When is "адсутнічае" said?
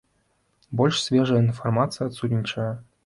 2.11-2.71